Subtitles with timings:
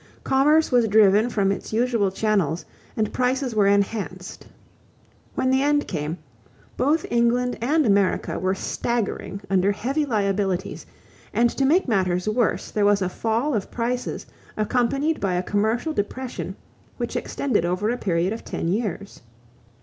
[0.23, 2.65] Commerce was driven from its usual channels
[2.97, 4.47] and prices were enhanced.
[5.35, 6.17] When the end came,
[6.75, 10.87] both England and America were staggering under heavy liabilities,
[11.35, 14.25] and to make matters worse there was a fall of prices
[14.57, 16.55] accompanied by a commercial depression
[16.97, 19.21] which extended over a period of ten years.